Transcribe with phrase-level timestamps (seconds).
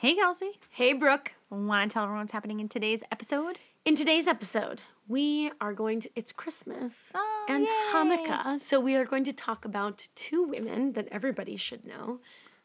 [0.00, 0.52] Hey, Kelsey.
[0.70, 1.32] Hey, Brooke.
[1.50, 3.58] Want to tell everyone what's happening in today's episode?
[3.84, 7.72] In today's episode, we are going to, it's Christmas Oh, and yay.
[7.92, 8.58] Hanukkah.
[8.58, 12.20] So we are going to talk about two women that everybody should know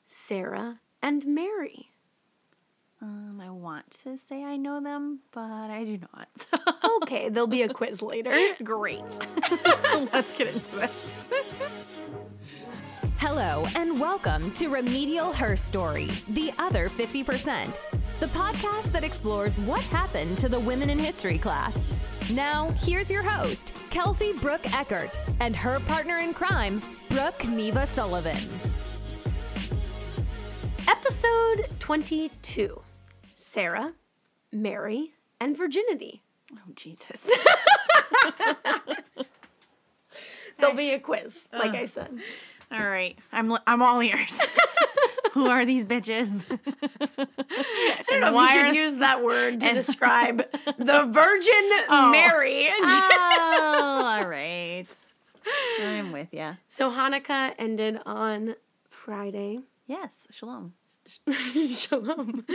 [0.05, 1.89] Sarah and Mary.
[3.01, 6.45] Um, I want to say I know them, but I do not.
[7.01, 8.33] Okay, there'll be a quiz later.
[8.63, 9.03] Great.
[10.13, 11.27] Let's get into this.
[13.27, 17.73] Hello, and welcome to Remedial Herstory, The Other 50%,
[18.19, 21.75] the podcast that explores what happened to the women in history class.
[22.31, 25.09] Now, here's your host, Kelsey Brooke Eckert,
[25.39, 28.37] and her partner in crime, Brooke Neva Sullivan.
[30.87, 32.79] Episode 22
[33.33, 33.93] Sarah,
[34.51, 36.21] Mary, and Virginity.
[36.53, 37.27] Oh, Jesus.
[40.59, 41.77] There'll be a quiz, like uh.
[41.77, 42.19] I said.
[42.79, 43.17] All right.
[43.31, 44.41] I'm, I'm all ears.
[45.33, 46.45] Who are these bitches?
[47.17, 50.37] I don't know if you should use that word to describe
[50.77, 52.09] the Virgin Oh.
[52.11, 52.67] Mary.
[52.69, 54.85] oh, all right.
[55.81, 56.57] I'm with you.
[56.69, 58.55] So Hanukkah ended on
[58.89, 59.59] Friday.
[59.87, 60.73] Yes, shalom.
[61.69, 62.45] Shalom.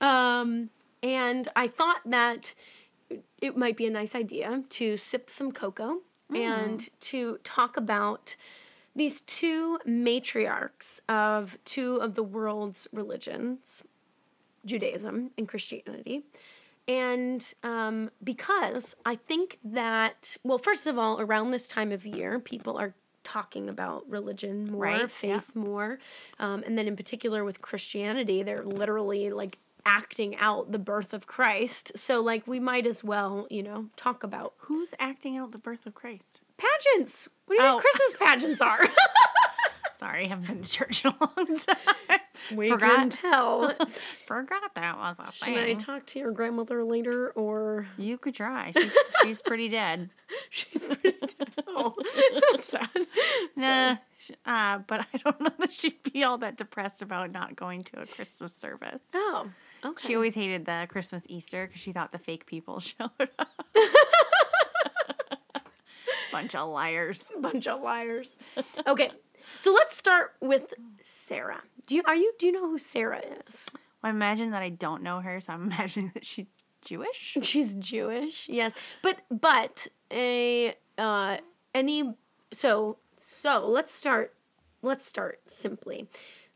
[0.00, 0.70] Um,
[1.02, 2.54] and I thought that
[3.40, 6.00] it might be a nice idea to sip some cocoa
[6.34, 8.36] and to talk about
[8.98, 13.82] these two matriarchs of two of the world's religions,
[14.64, 16.24] Judaism and Christianity.
[16.86, 22.38] And um, because I think that, well, first of all, around this time of year,
[22.38, 25.98] people are talking about religion more, Right, faith more.
[26.38, 31.26] Um, and then in particular with Christianity, they're literally like acting out the birth of
[31.26, 31.96] Christ.
[31.96, 35.86] So, like, we might as well, you know, talk about Who's acting out the birth
[35.86, 36.40] of Christ?
[36.58, 37.28] pageants.
[37.46, 37.80] What do you Oh.
[37.80, 38.86] think Christmas pageants are?
[39.92, 42.20] Sorry, I haven't been to church in a long time.
[42.54, 42.96] we Forgot.
[42.96, 43.74] can tell.
[43.88, 48.72] Forgot that was a Should I talk to your grandmother later or You could try.
[48.76, 50.10] She's, she's pretty dead.
[50.50, 51.48] she's pretty dead.
[51.66, 51.94] oh,
[52.52, 52.88] that's sad.
[53.56, 57.56] Nah, sh- uh, but I don't know that she'd be all that depressed about not
[57.56, 59.10] going to a Christmas service.
[59.14, 59.48] Oh,
[59.84, 60.06] okay.
[60.06, 63.48] She always hated the Christmas Easter because she thought the fake people showed up.
[66.32, 67.32] Bunch of liars.
[67.40, 68.36] bunch of liars.
[68.86, 69.10] Okay,
[69.58, 71.62] so let's start with Sarah.
[71.86, 73.68] Do you are you do you know who Sarah is?
[74.02, 77.36] I imagine that I don't know her, so I'm imagining that she's Jewish.
[77.42, 81.38] She's Jewish, yes, but but a uh,
[81.74, 82.14] any
[82.52, 84.34] so so let's start
[84.82, 86.08] let's start simply.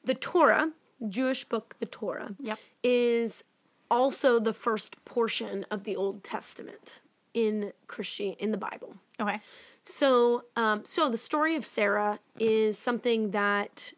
[0.04, 0.70] The Torah,
[1.08, 2.58] Jewish book, the Torah, Yep.
[2.82, 3.44] is
[3.90, 7.00] also the first portion of the Old Testament
[7.34, 8.96] in Christian in the Bible.
[9.20, 9.40] Okay.
[9.84, 13.92] So, um, so the story of Sarah is something that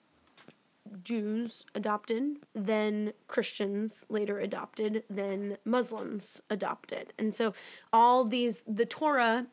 [1.02, 7.52] Jews adopted, then Christians later adopted, then Muslims adopted, and so
[7.92, 9.46] all these the Torah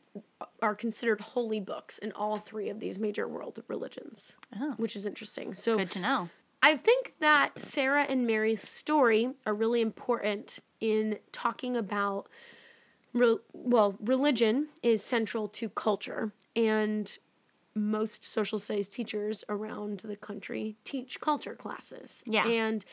[0.62, 4.74] are considered holy books in all three of these major world religions, Oh.
[4.78, 5.54] which is interesting.
[5.54, 6.30] So, Good to know.
[6.62, 12.28] I think that Sarah and Mary's story are really important in talking about
[13.14, 17.18] re- well, religion is central to culture and
[17.74, 22.24] most social studies teachers around the country teach culture classes.
[22.26, 22.46] Yeah.
[22.46, 22.84] And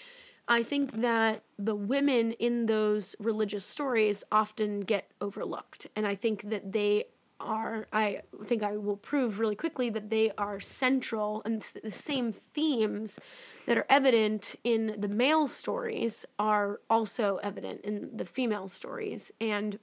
[0.47, 5.89] I think that the women in those religious stories often get overlooked.
[5.95, 7.07] And I think that they
[7.41, 12.33] are, I think I will prove really quickly that they are central and the same
[12.33, 13.19] themes
[13.67, 19.79] that are evident in the male stories are also evident in the female stories and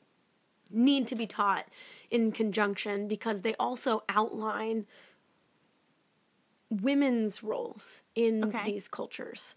[0.69, 1.65] need to be taught
[2.11, 4.85] in conjunction because they also outline
[6.69, 8.63] women's roles in Okay.
[8.63, 9.55] these cultures.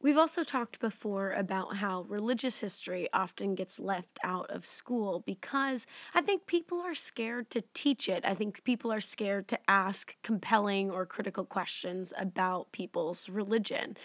[0.00, 5.86] We've also talked before about how religious history often gets left out of school because
[6.14, 8.24] I think people are scared to teach it.
[8.24, 13.96] I think people are scared to ask compelling or critical questions about people's religion.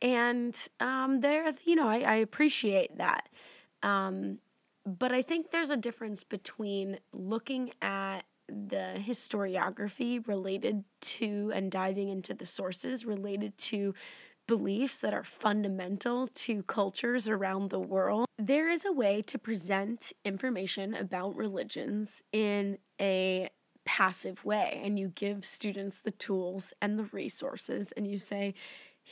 [0.00, 3.28] And um, there, you know, I, I appreciate that.
[3.82, 4.38] Um,
[4.86, 12.08] but I think there's a difference between looking at the historiography related to and diving
[12.08, 13.94] into the sources related to
[14.46, 18.26] beliefs that are fundamental to cultures around the world.
[18.38, 23.48] There is a way to present information about religions in a
[23.84, 28.54] passive way, and you give students the tools and the resources, and you say,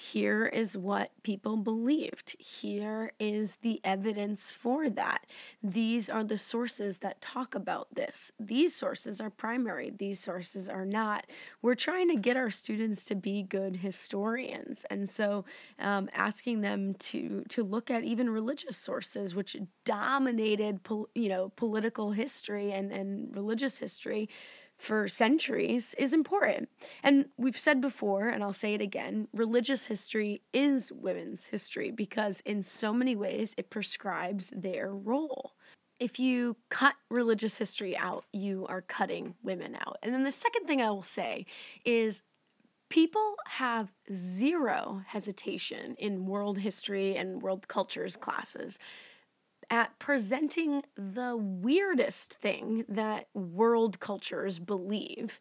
[0.01, 2.35] here is what people believed.
[2.41, 5.27] Here is the evidence for that.
[5.63, 8.33] These are the sources that talk about this.
[8.41, 11.27] These sources are primary, these sources are not.
[11.61, 14.87] We're trying to get our students to be good historians.
[14.89, 15.45] And so
[15.79, 19.55] um, asking them to, to look at even religious sources, which
[19.85, 24.31] dominated pol- you know, political history and, and religious history
[24.81, 26.71] for centuries is important.
[27.03, 32.41] And we've said before, and I'll say it again religious history is women's history because,
[32.41, 35.53] in so many ways, it prescribes their role.
[36.01, 39.99] If you cut religious history out, you are cutting women out.
[40.03, 41.45] And then the second thing I will say
[41.85, 42.23] is
[42.89, 48.79] people have zero hesitation in world history and world cultures classes
[49.71, 55.39] at presenting the weirdest thing that world cultures believe.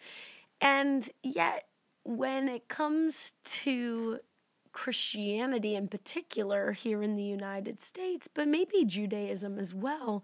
[0.61, 1.65] And yet,
[2.03, 4.19] when it comes to
[4.71, 10.23] Christianity in particular here in the United States, but maybe Judaism as well,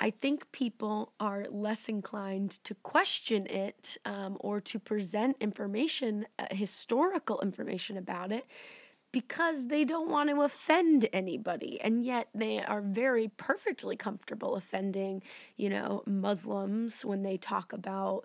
[0.00, 6.46] I think people are less inclined to question it um, or to present information, uh,
[6.50, 8.46] historical information about it,
[9.12, 15.22] because they don't want to offend anybody and yet they are very perfectly comfortable offending
[15.56, 18.24] you know muslims when they talk about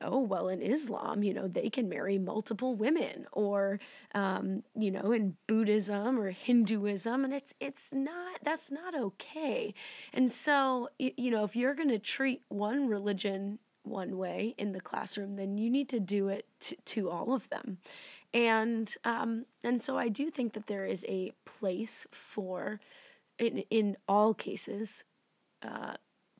[0.00, 3.78] oh well in islam you know they can marry multiple women or
[4.14, 9.74] um, you know in buddhism or hinduism and it's it's not that's not okay.
[10.12, 14.80] And so you know if you're going to treat one religion one way in the
[14.80, 17.78] classroom then you need to do it to, to all of them
[18.34, 22.80] and um, and so I do think that there is a place for,
[23.38, 25.04] in in all cases,
[25.62, 25.94] uh,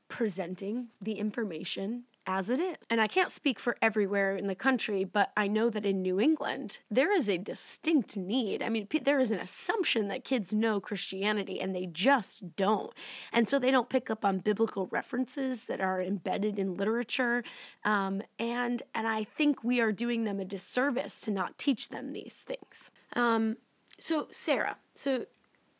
[0.08, 2.76] presenting the information as it is.
[2.90, 6.20] And I can't speak for everywhere in the country, but I know that in New
[6.20, 8.62] England, there is a distinct need.
[8.62, 12.92] I mean, there is an assumption that kids know Christianity and they just don't.
[13.32, 17.44] And so they don't pick up on biblical references that are embedded in literature.
[17.84, 22.12] Um, and, and I think we are doing them a disservice to not teach them
[22.12, 22.90] these things.
[23.14, 23.56] Um,
[23.98, 25.26] so, Sarah, so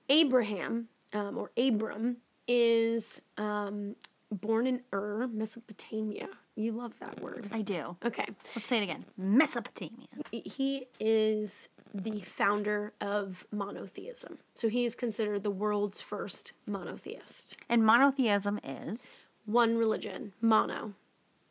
[0.09, 3.97] Abraham um, or Abram is um,
[4.31, 6.29] born in Ur, Mesopotamia.
[6.57, 7.49] You love that word.
[7.53, 7.97] I do.
[8.05, 8.25] Okay.
[8.55, 9.05] Let's say it again.
[9.17, 10.07] Mesopotamia.
[10.31, 14.39] He is the founder of monotheism.
[14.55, 17.57] So he is considered the world's first monotheist.
[17.69, 19.05] And monotheism is
[19.45, 20.95] One religion, mono,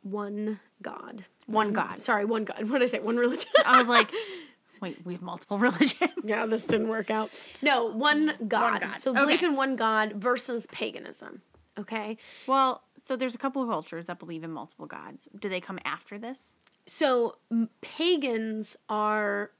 [0.01, 1.25] one God.
[1.47, 2.01] one God.
[2.01, 2.69] Sorry, one God.
[2.69, 2.99] What did I say?
[2.99, 3.49] One religion.
[3.65, 4.11] I was like,
[4.81, 6.11] wait, we have multiple religions.
[6.23, 7.29] yeah, this didn't work out.
[7.61, 8.81] No, one God.
[8.81, 8.99] One God.
[8.99, 11.41] So belief in one God versus paganism.
[11.79, 12.17] Okay.
[12.47, 15.27] Well, so there's a couple of cultures that believe in multiple gods.
[15.39, 16.55] Do they come after this?
[16.85, 19.51] So m- pagans are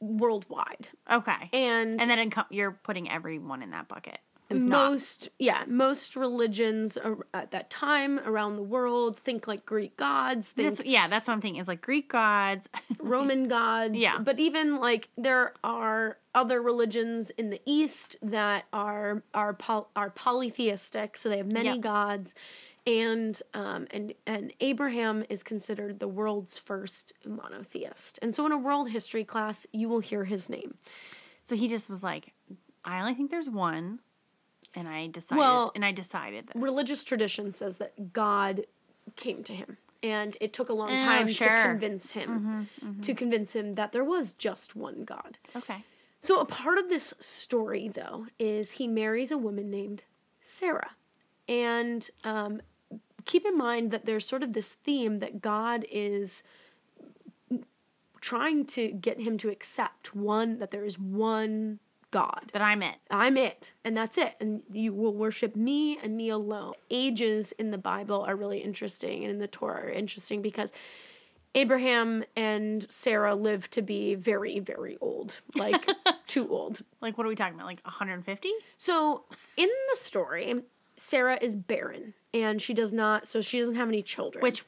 [0.00, 0.88] worldwide.
[1.10, 1.50] Okay.
[1.52, 4.18] And And then in you're putting everyone in that bucket.
[4.48, 4.90] Who's not?
[4.90, 6.96] most yeah most religions
[7.34, 11.34] at that time around the world think like greek gods think That's, yeah, that's what
[11.34, 11.60] I'm thinking.
[11.60, 12.68] Is like Greek gods.
[13.00, 14.18] roman gods Yeah.
[14.18, 20.10] but even like there are other religions in the east that are are poly- are
[20.10, 21.80] polytheistic so they have many Yep.
[21.80, 22.34] gods
[22.86, 28.58] and um and and abraham is considered the world's first monotheist and so in a
[28.58, 30.74] world history class you will hear his name
[31.42, 32.32] so he just was like,
[32.84, 34.00] I only think there's one,
[34.76, 35.40] and I decided.
[35.40, 36.62] Well, and I decided this.
[36.62, 38.66] religious tradition says that God
[39.16, 39.78] came to him.
[40.02, 41.48] And it took a long Oh, time to sure.
[41.48, 42.68] Mm-hmm, convince him
[43.00, 45.38] to convince him that there was just one God.
[45.56, 45.82] Okay.
[46.20, 50.04] So a part of this story though is he marries a woman named
[50.40, 50.90] Sarah.
[51.48, 52.60] And um,
[53.24, 56.42] keep in mind that there's sort of this theme that God is
[58.20, 61.78] trying to get him to accept one that there is one
[62.16, 62.50] God.
[62.54, 62.94] That I'm it.
[63.10, 64.36] I'm it, and that's it.
[64.40, 66.72] And you will worship me and me alone.
[66.90, 70.72] Ages in the Bible are really interesting, and in the Torah are interesting because
[71.54, 75.86] Abraham and Sarah lived to be very, very old, like
[76.26, 76.82] too old.
[77.02, 77.66] Like, what are we talking about?
[77.66, 78.48] Like 150?
[78.78, 79.24] So
[79.58, 80.62] in the story,
[80.96, 83.28] Sarah is barren, and she does not.
[83.28, 84.42] So she doesn't have any children.
[84.42, 84.64] Which,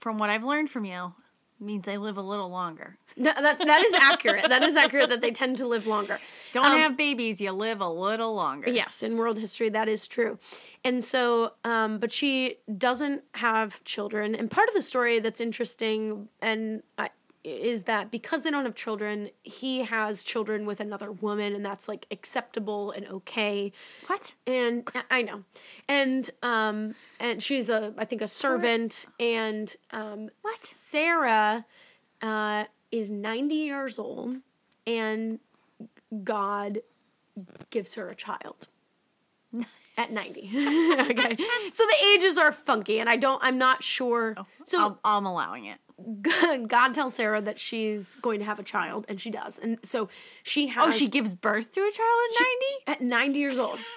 [0.00, 1.14] from what I've learned from you,
[1.60, 2.96] means they live a little longer.
[3.16, 4.48] Th- that, that is accurate.
[4.48, 6.18] that is accurate that they tend to live longer.
[6.52, 8.70] Don't Um, have babies, you live a little longer.
[8.70, 10.38] Yes, in world history, that is true.
[10.84, 14.34] And so, um, but she doesn't have children.
[14.34, 17.10] And part of the story that's interesting and I,
[17.42, 21.88] is that because they don't have children, he has children with another woman, and that's
[21.88, 23.72] like acceptable and okay.
[24.06, 24.34] What?
[24.46, 25.44] And I know,
[25.88, 31.64] and um, and she's a I think a servant, and um, Sarah,
[32.22, 34.36] uh, is ninety years old,
[34.86, 35.38] and
[36.24, 36.80] God
[37.70, 38.68] gives her a child
[39.96, 40.40] at 90.
[41.10, 41.36] okay.
[41.72, 44.34] So the ages are funky and I don't I'm not sure.
[44.36, 45.78] Oh, so I'll, I'm allowing it.
[46.68, 49.58] God tells Sarah that she's going to have a child and she does.
[49.58, 50.08] And so
[50.42, 52.20] she oh, has Oh, she gives birth to a child
[52.86, 53.04] at 90?
[53.04, 53.78] at 90 years old.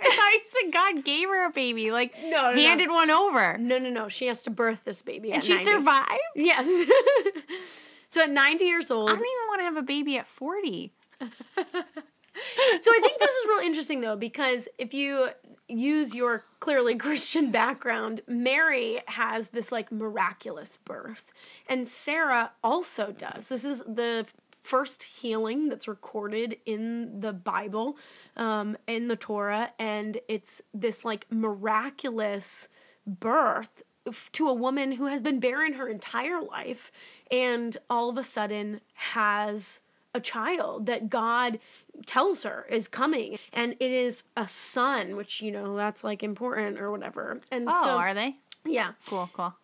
[0.00, 2.60] I thought you said God gave her a baby, like No, no, no.
[2.60, 3.56] handed one over.
[3.58, 4.08] No, no, no.
[4.08, 5.64] She has to birth this baby And she 90.
[5.70, 6.10] survived?
[6.34, 6.66] Yes.
[8.08, 9.10] so at 90 years old.
[9.10, 10.92] I don't even want to have a baby at 40.
[12.80, 15.28] So I think this is really interesting though because if you
[15.68, 21.32] use your clearly Christian background, Mary has this like miraculous birth,
[21.68, 23.48] and Sarah also does.
[23.48, 24.26] This is the
[24.62, 27.96] first healing that's recorded in the Bible,
[28.36, 32.68] um, in the Torah, and it's this like miraculous
[33.06, 33.82] birth
[34.32, 36.90] to a woman who has been barren her entire life
[37.30, 39.80] and all of a sudden has
[40.14, 41.58] a child that God
[42.06, 46.78] tells her is coming and it is a son which you know that's like important
[46.80, 48.36] or whatever and Oh, so are they?
[48.64, 49.54] yeah Cool, cool.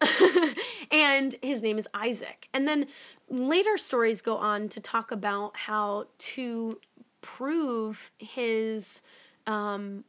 [0.91, 2.49] and his name is Isaac.
[2.53, 2.87] And then
[3.29, 6.81] later stories go on to talk about how to
[7.21, 9.03] prove his
[9.47, 10.05] um,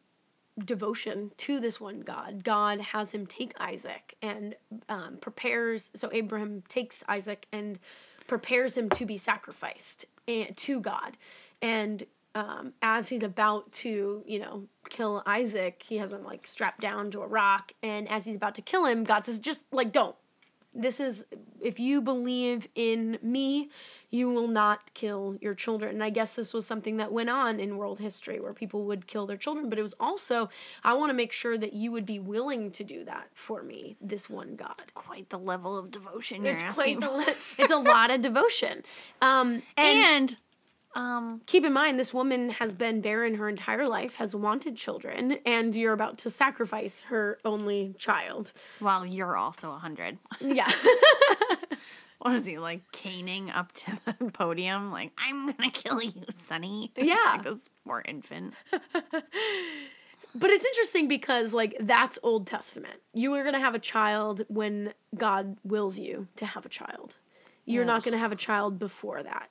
[0.64, 2.44] devotion to this one God.
[2.44, 4.56] God has him take Isaac and
[4.90, 5.92] um, prepares.
[5.96, 7.80] So Abraham takes Isaac and
[8.30, 11.18] prepares him to be sacrificed and, to God.
[11.62, 12.06] And
[12.36, 17.12] um, as he's about to, you know, kill Isaac, he has him like strapped down
[17.12, 17.74] to a rock.
[17.84, 20.16] And as he's about to kill him, God says, just like, don't.
[20.74, 21.26] This is,
[21.62, 23.70] if you believe in me,
[24.12, 25.94] you will not kill your children.
[25.96, 29.08] And I guess this was something that went on in world history where people would
[29.08, 29.70] kill their children.
[29.70, 30.50] But it was also,
[30.84, 33.98] I want to make sure that you would be willing to do that for me,
[34.02, 34.76] this one God.
[34.94, 37.26] Quite the level of devotion you're It's asking quite for.
[37.26, 38.84] the, it's a lot of devotion.
[39.22, 40.38] Um, and And
[40.96, 45.38] um keep in mind this woman has been barren her entire life has wanted children
[45.46, 50.18] and you're about to sacrifice her only child while you're also 100.
[50.42, 50.70] yeah
[52.20, 54.92] What is he like caning up to the podium?
[54.92, 56.92] Like, I'm gonna kill you, Sonny.
[56.98, 57.16] Yeah.
[57.16, 58.56] It's like this poor infant.
[60.36, 64.44] but it's interesting because like that's old testament you are going to have a child
[64.48, 67.16] when god wills you to have a child
[67.66, 69.50] you're not going to have a child before that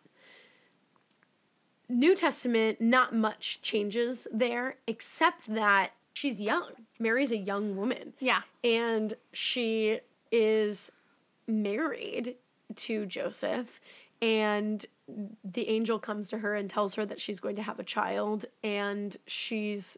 [1.88, 8.40] new testament not much changes there except that she's young mary's a young woman Yeah.
[8.64, 10.90] and she is
[11.47, 12.37] married
[12.76, 13.80] to Joseph
[14.21, 14.85] and
[15.42, 18.45] the angel comes to her and tells her that she's going to have a child
[18.62, 19.97] and she's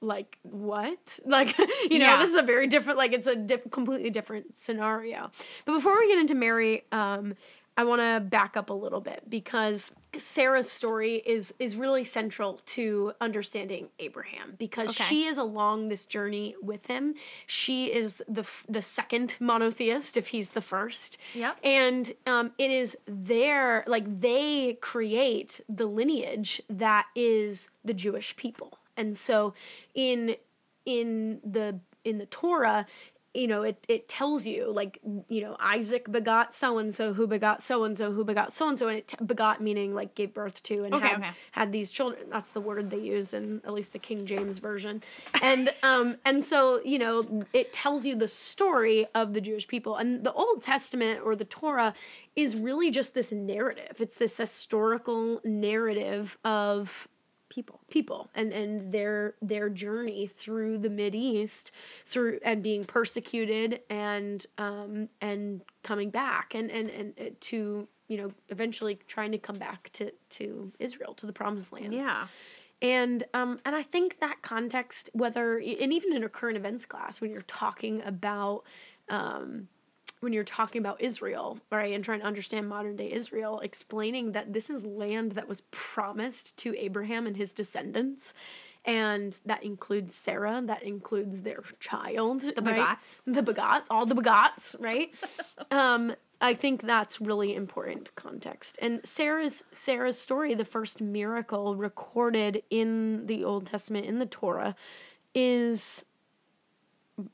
[0.00, 2.18] like what like you know Yeah.
[2.18, 3.36] this is a very different like it's a
[3.70, 5.30] completely different scenario
[5.64, 7.34] but before we get into mary um
[7.76, 12.54] i want to back up a little bit because sarah's story is is really central
[12.64, 15.04] to understanding abraham because Okay.
[15.04, 17.14] she is along this journey with him
[17.46, 21.56] she is the f- the second monotheist if he's the first Yep.
[21.64, 28.78] and um, it is their like they create the lineage that is the Jewish people,
[28.96, 29.54] and so
[29.94, 30.36] in
[30.84, 32.86] in the in the Torah,
[33.36, 37.26] you know, it it tells you like you know Isaac begot so and so who
[37.26, 40.14] begot so and so who begot so and so, and it t- begot meaning like
[40.14, 41.30] gave birth to and Okay, had, okay.
[41.52, 42.22] had these children.
[42.30, 45.02] That's the word they use in at least the King James version,
[45.42, 49.96] and um and so you know it tells you the story of the Jewish people,
[49.96, 51.94] and the Old Testament or the Torah
[52.34, 53.96] is really just this narrative.
[54.00, 57.08] It's this historical narrative of
[57.48, 61.70] people people and and their their journey through the mid east
[62.04, 68.16] through and being persecuted and um and coming back and and and uh, to you
[68.16, 72.26] know eventually trying to come back to to israel to the promised land Yeah.
[72.82, 77.20] and um and i think that context whether and even in a current events class
[77.20, 78.64] when you're talking about
[79.08, 79.68] um
[80.20, 84.52] when you're talking about Israel, right, and trying to understand modern day Israel, explaining that
[84.52, 88.32] this is land that was promised to Abraham and his descendants,
[88.84, 93.20] and that includes Sarah, that includes their child, the begots.
[93.26, 95.14] the begots, all the begots, right?
[95.70, 98.78] um, I think that's really important context.
[98.80, 104.76] And Sarah's Sarah's story, the first miracle recorded in the Old Testament in the Torah,
[105.34, 106.04] is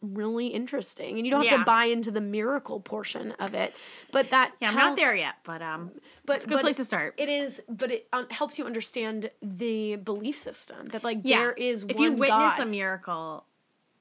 [0.00, 1.16] really interesting.
[1.18, 1.58] And you don't have Yeah.
[1.58, 3.74] to buy into the miracle portion of it,
[4.12, 5.90] but that Yeah, I'm not there yet, but um
[6.24, 7.14] But it's a good place to start.
[7.18, 11.38] It is, but it um, helps you understand the belief system that like yeah.
[11.40, 12.60] there is if you witness God.
[12.60, 13.44] a miracle,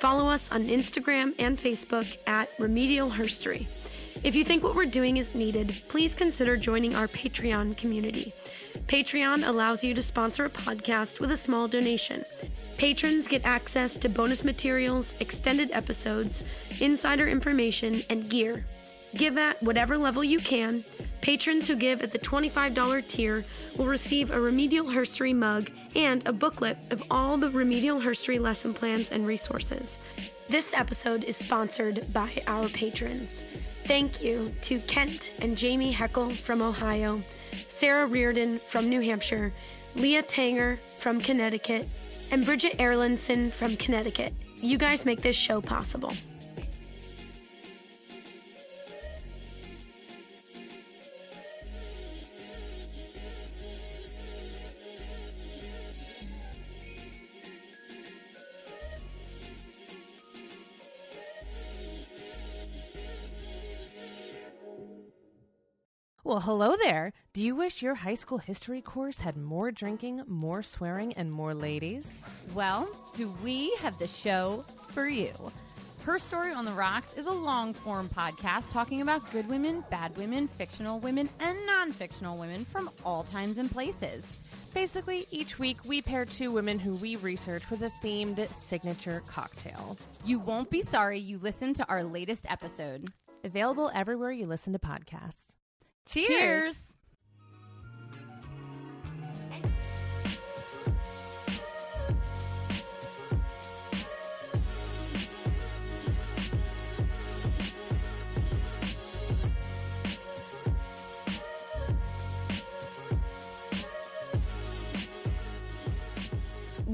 [0.01, 3.67] Follow us on Instagram and Facebook at Remedial Herstory.
[4.23, 8.33] If you think what we're doing is needed, please consider joining our Patreon community.
[8.87, 12.25] Patreon allows you to sponsor a podcast with a small donation.
[12.79, 16.43] Patrons get access to bonus materials, extended episodes,
[16.81, 18.65] insider information, and gear.
[19.15, 20.85] Give at whatever level you can.
[21.25, 23.47] Patrons who give at the $25 tier
[23.79, 28.75] will receive a Remedial Herstory mug and a booklet of all the Remedial Herstory lesson
[28.75, 29.99] plans and resources.
[30.49, 33.47] This episode is sponsored by our patrons.
[33.87, 37.23] Thank you to Kent and Jamie Heckel from Ohio,
[37.69, 39.51] Sarah Reardon from New Hampshire,
[39.97, 41.89] Leah Tanger from Connecticut,
[42.33, 44.35] and Bridget Erlandson from Connecticut.
[44.57, 46.13] You guys make this show possible.
[66.35, 67.13] Well, hello there.
[67.33, 71.55] Do you wish your high school history course had more drinking, more swearing, and more
[71.55, 72.19] ladies?
[72.53, 75.31] Well, do we have the show for you?
[76.03, 80.17] Her Story on the Rocks is a long form podcast talking about good women, bad
[80.17, 84.27] women, fictional women, and non fictional women from all times and places.
[84.75, 89.97] Basically, each week we pair two women who we research with a themed signature cocktail.
[90.25, 93.07] You won't be sorry you listened to our latest episode.
[93.45, 95.55] Available everywhere you listen to podcasts.
[96.07, 96.29] Cheers!
[96.29, 96.95] Cheers.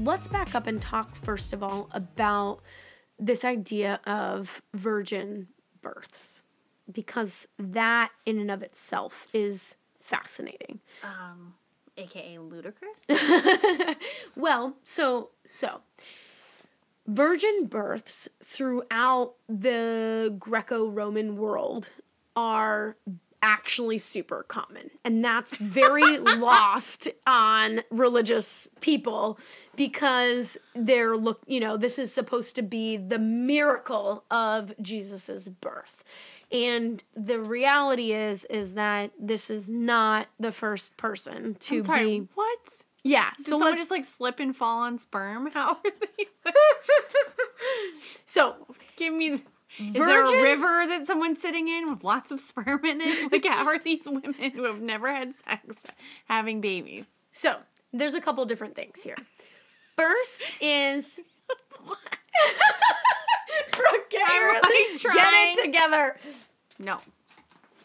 [0.03, 2.59] let's back up and talk first of all about
[3.19, 5.47] this idea of virgin
[5.81, 6.43] births
[6.91, 10.79] because that in and of itself is fascinating.
[11.03, 11.55] Um,
[11.97, 13.07] AKA ludicrous.
[14.35, 15.81] Well, so so
[17.07, 21.89] virgin births throughout the Greco-Roman world
[22.35, 22.95] are
[23.43, 29.39] actually super common and that's very lost on religious people
[29.75, 36.03] because they're look you know this is supposed to be the miracle of Jesus's birth
[36.51, 42.19] and the reality is is that this is not the first person to I'm sorry,
[42.21, 42.59] be what?
[43.03, 45.49] yeah Did so someone let- just like slip and fall on sperm?
[45.53, 46.51] How are they?
[48.25, 48.55] so
[48.97, 49.29] Give me.
[49.29, 49.41] the-
[49.79, 53.31] Is there a river that someone's sitting in with lots of sperm in it?
[53.31, 55.83] Like, how are these women who have never had sex
[56.27, 57.23] having babies?
[57.31, 57.55] So
[57.93, 59.15] there's a couple different things here.
[59.97, 61.21] First is
[63.89, 66.17] Brooke, get, I'm, your- like, get it together.
[66.79, 66.99] No,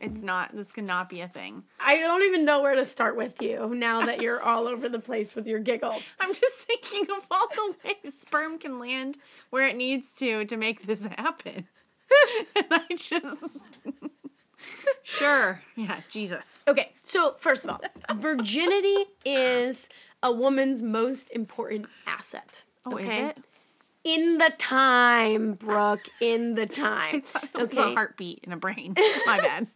[0.01, 0.55] it's not.
[0.55, 1.65] This cannot be a thing.
[1.81, 4.99] I don't even know where to start with you now that you're all over the
[4.99, 6.15] place with your giggles.
[6.21, 9.17] I'm just thinking of all the ways sperm can land
[9.51, 11.67] where it needs to to make this happen.
[12.57, 13.67] and I just.
[15.03, 15.63] sure.
[15.77, 16.65] Yeah, Jesus.
[16.69, 17.81] Okay, so first of all,
[18.15, 19.89] virginity is
[20.23, 22.63] a woman's most important asset.
[22.85, 23.23] Oh, okay?
[23.25, 23.39] is it?
[24.07, 27.25] In the time, Brooke, in the time.
[27.59, 28.95] It was a heartbeat in a brain.
[29.27, 29.67] My bad.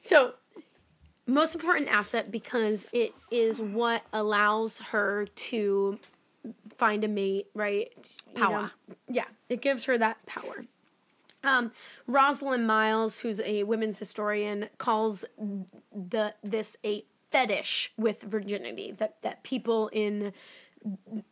[0.00, 0.32] So,
[1.26, 5.98] most important asset because it is what allows her to
[6.78, 7.92] find a mate, right?
[8.34, 8.70] You know, Power.
[9.08, 10.64] yeah, it gives her that power.
[11.44, 11.72] Um,
[12.06, 15.26] Rosalind Miles, who's a women's historian, calls
[15.94, 20.32] the this a fetish with virginity that that people in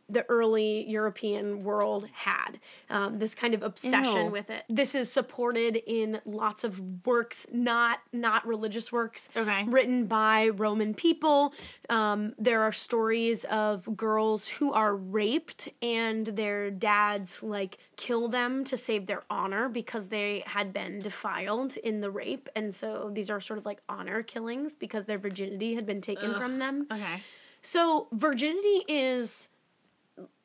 [0.08, 2.58] the early European world had.
[2.88, 4.30] Um, this kind of obsession Ew.
[4.32, 4.64] with it.
[4.68, 9.64] This is supported in lots of works, not not religious works, Okay.
[9.66, 11.52] written by Roman people.
[11.88, 18.64] Um, there are stories of girls who are raped and their dads like kill them
[18.64, 23.30] to save their honor because they had been defiled in the rape, and so these
[23.30, 26.86] are sort of like honor killings because their virginity had been taken from them.
[26.90, 27.20] Okay.
[27.62, 29.48] So virginity is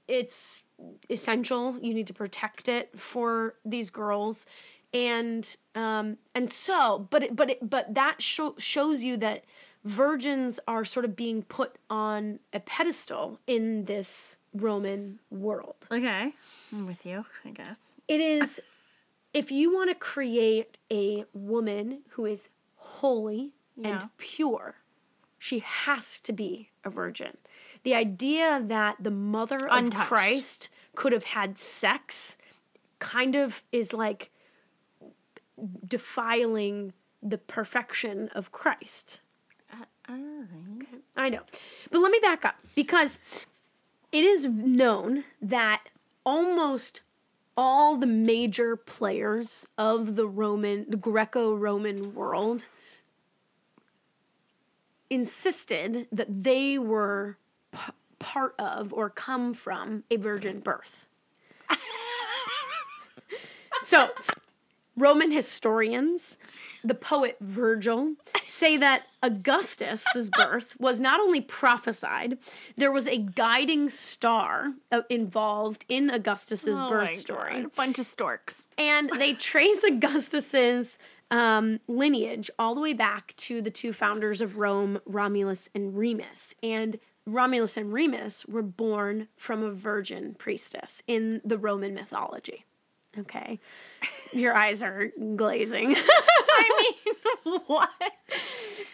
[0.08, 0.64] it's
[1.10, 1.78] essential.
[1.82, 4.46] You need to protect it for these girls.
[4.94, 9.44] And um and so but it, but it, but that show, shows you that
[9.84, 15.76] virgins are sort of being put on a pedestal in this Roman world.
[15.92, 16.34] Okay.
[16.72, 17.94] I'm with you, I guess.
[18.08, 18.62] It is
[19.34, 23.88] if you want to create a woman who is holy Yeah.
[24.02, 24.76] and pure,
[25.46, 27.38] she has to be a virgin.
[27.84, 32.36] The idea that the mother of Christ could have had sex
[32.98, 34.32] kind of is like
[35.88, 39.20] defiling the perfection of Christ.
[39.72, 41.04] Uh, all right.
[41.16, 41.42] I know.
[41.92, 43.20] But let me back up because
[44.12, 45.84] it is known that
[46.26, 47.02] almost
[47.56, 52.66] all the major players of the Roman, the Greco Roman world
[55.10, 57.38] insisted that they were
[57.72, 57.80] p-
[58.20, 61.08] part of or come from a virgin birth.
[63.84, 64.10] so,
[64.98, 66.38] Roman historians,
[66.84, 68.14] the poet Virgil,
[68.48, 72.38] say that Augustus's birth was not only prophesied,
[72.78, 77.64] there was a guiding star uh, involved in Augustus's Oh birth story.
[77.64, 78.68] God, Bunch of storks.
[78.78, 80.98] And they trace Augustus's
[81.32, 86.56] um, lineage all the way back to the two founders of Rome, Romulus and Remus.
[86.62, 92.66] And Romulus and Remus were born from a virgin priestess in the Roman mythology.
[93.18, 93.60] Okay.
[94.34, 95.96] Your eyes are glazing.
[95.98, 96.94] I
[97.46, 97.90] mean, what?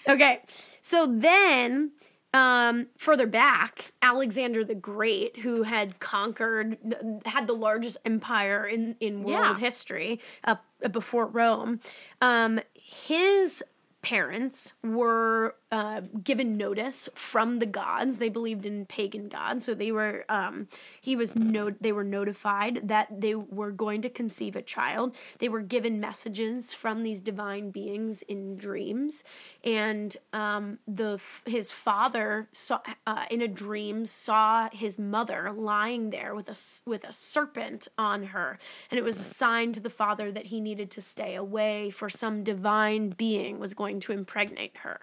[0.07, 0.41] Okay.
[0.81, 1.91] So then,
[2.33, 6.77] um, further back, Alexander the Great, who had conquered,
[7.25, 9.57] had the largest empire in, in world Yeah.
[9.57, 10.55] history uh,
[10.91, 11.79] before Rome,
[12.21, 13.63] um, his
[14.01, 18.17] parents were uh, given notice from the gods.
[18.17, 20.67] They believed in pagan gods, so they were um,
[20.99, 25.15] he was no they were notified that they were going to conceive a child.
[25.39, 29.23] They were given messages from these divine beings in dreams,
[29.63, 36.35] and um, the his father saw uh, in a dream saw his mother lying there
[36.35, 40.33] with a with a serpent on her, and it was a sign to the father
[40.33, 44.99] that he needed to stay away for some divine being was going to impregnate her.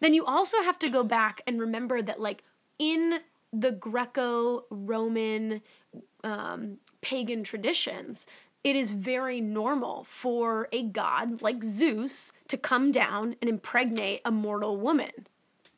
[0.00, 2.42] Then you also have to go back and remember that like
[2.78, 3.20] in
[3.52, 5.62] the Greco-Roman
[6.24, 8.26] um, pagan traditions,
[8.64, 14.30] it is very normal for a god like Zeus to come down and impregnate a
[14.30, 15.28] mortal woman.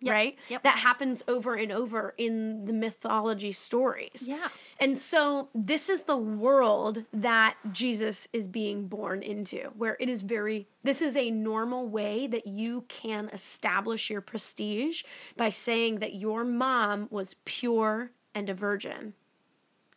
[0.01, 0.39] Right?
[0.49, 0.63] Yep.
[0.63, 4.25] That happens over and over in the mythology stories.
[4.27, 4.47] Yeah.
[4.79, 10.23] And so this is the world that Jesus is being born into, where it is
[10.23, 15.03] very, this is a normal way that you can establish your prestige
[15.37, 19.15] by saying that your mom was pure and a virgin.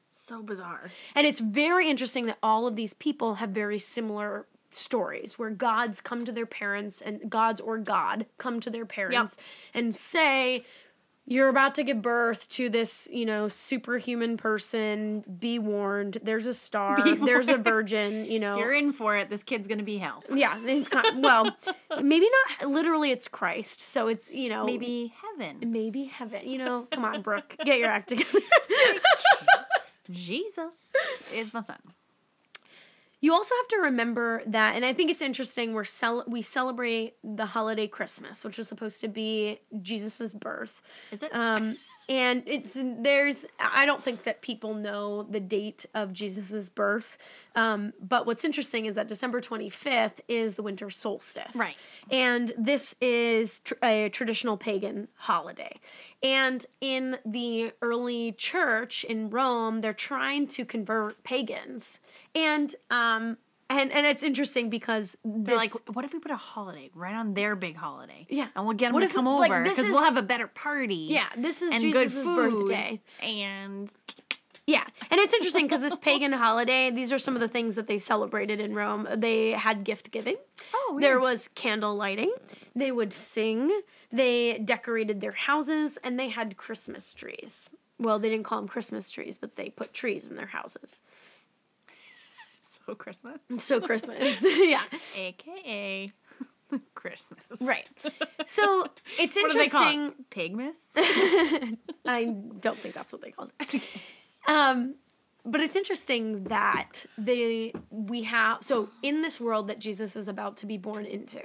[0.09, 0.89] So bizarre.
[1.15, 6.01] And it's very interesting that all of these people have very similar stories where gods
[6.01, 9.37] come to their parents and gods or God come to their parents
[9.73, 10.63] and say,
[11.27, 15.23] you're about to give birth to this, you know, superhuman person.
[15.39, 16.17] Be warned.
[16.23, 16.97] There's a star.
[17.25, 18.25] There's a virgin.
[18.25, 18.57] You know.
[18.57, 20.23] You're in for it, this kid's gonna be hell.
[20.33, 20.57] yeah.
[20.65, 21.55] It's kind well,
[22.01, 22.27] maybe
[22.59, 23.11] not literally.
[23.11, 23.81] It's Christ.
[23.81, 25.71] So it's you know Maybe heaven.
[25.71, 26.49] maybe heaven.
[26.49, 26.87] You know.
[26.91, 28.39] Come on, Brooke, get your act together.
[30.09, 30.93] Jesus
[31.33, 31.77] is my son.
[33.21, 35.73] You also have to remember that, and I think it's interesting.
[35.73, 40.81] We're cel- we celebrate the holiday Christmas, which is supposed to be Jesus's birth.
[41.11, 41.33] Is it?
[41.33, 41.77] Um,
[42.11, 47.17] and it's there's I don't think that people know the date of Jesus's birth.
[47.55, 51.55] Um, but what's interesting is that December 25th is the winter solstice.
[51.55, 51.75] Right.
[52.09, 55.79] And this is tr- a traditional pagan holiday.
[56.21, 62.01] And in the early church in Rome, they're trying to convert pagans.
[62.35, 63.37] And um
[63.79, 67.15] and and it's interesting because They're this like, what if we put a holiday right
[67.15, 68.27] on their big holiday?
[68.29, 68.47] Yeah.
[68.55, 70.21] And we'll get them What to if- come like, over because is- we'll have a
[70.23, 71.07] better party.
[71.09, 72.67] yeah, this is And Jesus' good food.
[72.67, 72.99] birthday.
[73.23, 73.91] And
[74.67, 77.87] Yeah, and it's interesting because this pagan holiday, these are some of the things that
[77.87, 79.07] they celebrated in Rome.
[79.15, 80.37] They had gift giving.
[80.73, 82.31] Oh, There was candle lighting.
[82.75, 83.81] They would sing.
[84.11, 87.69] They decorated their houses, and they had Christmas trees.
[87.99, 91.01] Well, they didn't call them Christmas trees, but they put trees in their houses.
[92.85, 93.39] So Christmas.
[93.57, 94.83] So Christmas, yeah,
[95.17, 96.11] AKA
[96.93, 97.41] Christmas.
[97.59, 97.89] right.
[98.45, 98.85] So
[99.19, 100.13] it's What do they call interesting.
[100.19, 100.29] it?
[100.29, 101.75] Pigmas?
[102.05, 102.25] I
[102.59, 103.83] don't think that's what they called it.
[104.47, 104.95] um,
[105.43, 110.55] but it's interesting that they we have so in this world that Jesus is about
[110.57, 111.41] to be born into,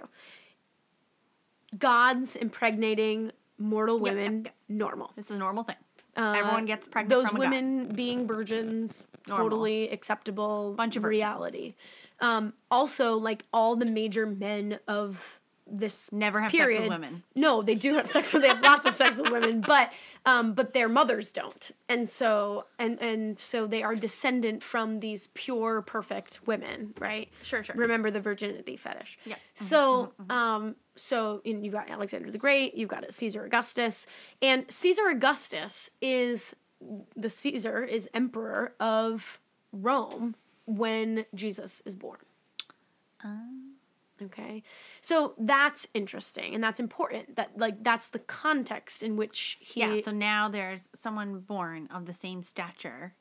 [1.79, 4.55] God's impregnating mortal Yep, yep, women yep.
[4.68, 5.12] normal.
[5.16, 5.76] It's a normal thing.
[6.16, 7.50] Uh, Everyone gets pregnant Those from a god.
[7.50, 9.44] women being virgins, Normal.
[9.50, 10.74] totally acceptable.
[10.76, 11.11] Bunch of virgins.
[11.20, 11.74] reality.
[12.20, 17.22] Um, also, like all the major men of this Never have sex with women.
[17.35, 18.42] No, they do have sex with.
[18.42, 19.92] They have lots of sex with women, but
[20.24, 25.26] um, but their mothers don't, and so and and so they are descendant from these
[25.29, 27.29] pure, perfect women, right?
[27.42, 27.74] Sure, sure.
[27.76, 29.18] Remember the virginity fetish.
[29.24, 29.37] Yeah.
[29.55, 34.07] So, um, so you've got Alexander the Great, you've got Caesar Augustus,
[34.40, 36.55] and Caesar Augustus is
[37.16, 39.40] the Caesar is emperor of
[39.72, 42.18] Rome when Jesus is born.
[44.22, 44.62] Okay.
[45.00, 47.37] So that's interesting and that's important.
[47.37, 52.07] That like that's the context in which he Yeah, so now there's someone born of
[52.07, 53.14] the same stature.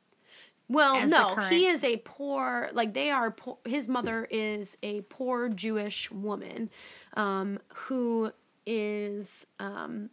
[0.67, 2.69] Well, no, current- he is a poor.
[2.73, 3.31] Like they are.
[3.31, 6.69] Poor, his mother is a poor Jewish woman,
[7.13, 8.31] um, who
[8.65, 10.09] is um,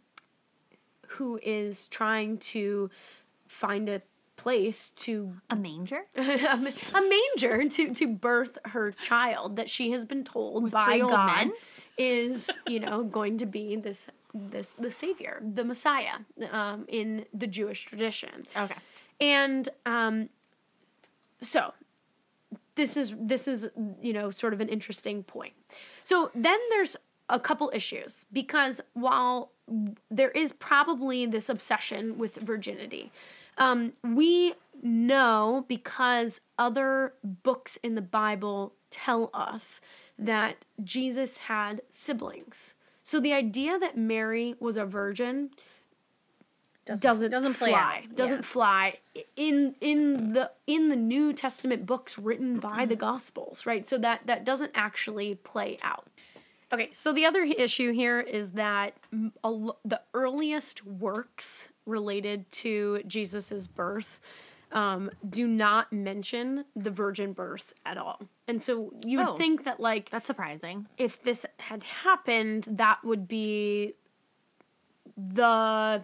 [1.07, 2.89] who is trying to
[3.47, 4.01] find a
[4.35, 6.01] place to A manger?
[6.15, 11.53] a manger to to birth her child that she has been told by God men?
[11.97, 16.19] is you know going to be this this the savior, the Messiah,
[16.51, 18.43] um, in the Jewish tradition.
[18.57, 18.75] Okay.
[19.21, 20.29] And um,
[21.41, 21.73] so
[22.75, 23.69] this is this is
[24.01, 25.53] you know sort of an interesting point.
[26.03, 26.95] So then there's
[27.29, 29.51] a couple issues because while
[30.11, 33.11] there is probably this obsession with virginity,
[33.57, 39.81] um, we know because other books in the Bible tell us
[40.19, 42.75] that Jesus had siblings.
[43.03, 45.49] So the idea that Mary was a virgin
[46.85, 48.03] doesn't doesn't play fly.
[48.05, 48.15] out.
[48.15, 48.41] Doesn't Yeah.
[48.41, 48.99] fly
[49.37, 53.87] in in the in the New Testament books written by the Gospels, right?
[53.87, 56.07] So that that doesn't actually play out.
[56.73, 58.95] Okay, so the other issue here is that
[59.43, 64.19] a the earliest works related to Jesus's birth
[64.71, 68.19] um, do not mention the virgin birth at all.
[68.47, 69.37] And so you would Oh.
[69.37, 70.87] think that like That's surprising.
[70.97, 73.93] if this had happened, that would be
[75.15, 76.03] the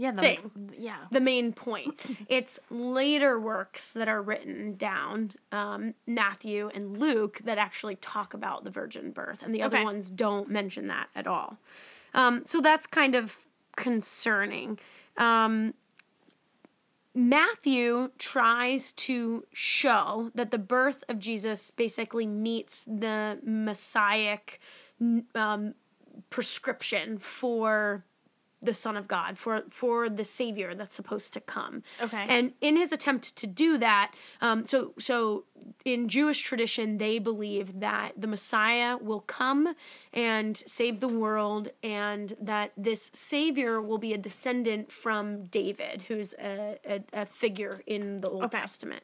[0.00, 0.72] Yeah, the, Thing.
[0.78, 0.96] Yeah.
[1.10, 2.00] the main point.
[2.28, 8.64] it's later works that are written down, um, Matthew and Luke, that actually talk about
[8.64, 11.58] the virgin birth, and the other ones don't mention that at all.
[12.14, 13.36] Um, so that's kind of
[13.76, 14.78] concerning.
[15.18, 15.74] Um,
[17.14, 24.60] Matthew tries to show that the birth of Jesus basically meets the messianic
[25.34, 25.74] um,
[26.30, 28.06] prescription for
[28.62, 31.82] the Son of God, for for the Savior that's supposed to come.
[32.02, 32.26] Okay.
[32.28, 35.44] And in his attempt to do that, um, so so
[35.84, 39.74] in Jewish tradition, they believe that the Messiah will come
[40.12, 46.34] and save the world, and that this Savior will be a descendant from David, who's
[46.34, 48.60] a, a, a figure in the Old Okay.
[48.60, 49.02] Testament.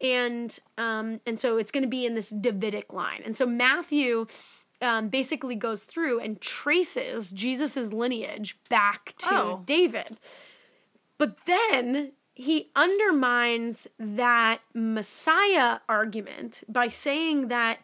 [0.00, 3.22] And um, and so it's going to be in this Davidic line.
[3.24, 4.26] And so Matthew
[4.82, 9.62] um, basically goes through and traces Jesus's lineage back to Oh.
[9.64, 10.18] David.
[11.18, 17.78] But then he undermines that Messiah argument by saying that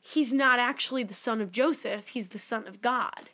[0.00, 3.30] he's not actually the son of Joseph, he's the son of God.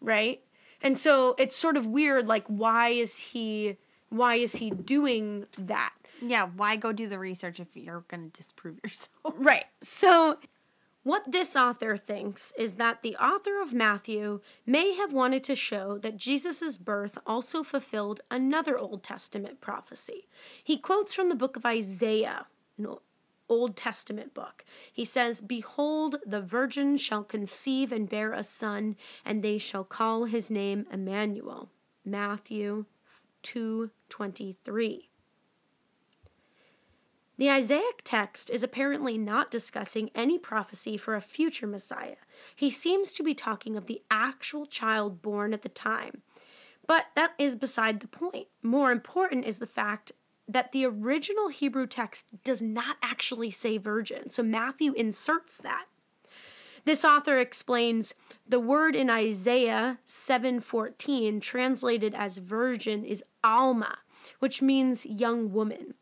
[0.00, 0.42] Right?
[0.82, 3.76] And so it's sort of weird like why is he
[4.10, 5.92] why is he doing that?
[6.22, 9.34] Yeah, why go do the research if you're going to disprove yourself?
[9.36, 9.64] Right.
[9.80, 10.38] So,
[11.04, 15.98] what this author thinks is that the author of Matthew may have wanted to show
[15.98, 20.26] that Jesus' birth also fulfilled another Old Testament prophecy.
[20.62, 22.46] He quotes from the book of Isaiah,
[22.78, 22.86] an
[23.50, 24.64] Old Testament book.
[24.90, 30.24] He says, Behold, the virgin shall conceive and bear a son, and they shall call
[30.24, 31.68] his name Emmanuel.
[32.02, 32.86] Matthew
[33.42, 35.08] 2:23.
[37.36, 42.16] The Isaiah text is apparently not discussing any prophecy for a future Messiah.
[42.54, 46.22] He seems to be talking of the actual child born at the time.
[46.86, 48.46] But that is beside the point.
[48.62, 50.12] More important is the fact
[50.46, 55.86] that the original Hebrew text does not actually say virgin, so Matthew inserts that.
[56.84, 58.14] This author explains
[58.46, 63.98] the word in Isaiah 7:14 translated as virgin is alma,
[64.38, 65.94] which means young woman,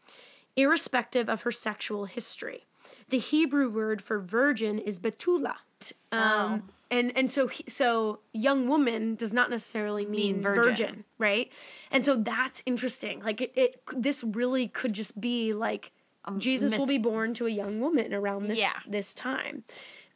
[0.56, 2.66] irrespective of her sexual history.
[3.08, 5.54] The Hebrew word for virgin is betula.
[6.12, 10.64] Um, and and so he, so young woman does not necessarily mean, Mean virgin.
[10.64, 11.04] virgin.
[11.18, 11.52] right?
[11.90, 13.20] And so that's interesting.
[13.22, 15.90] Like it, it this really could just be like
[16.38, 18.72] Jesus will be born to a young woman around this Yeah.
[18.86, 19.64] this time.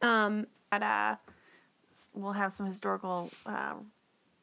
[0.02, 1.16] Um, But uh,
[2.14, 3.30] we'll have some historical.
[3.44, 3.74] Uh,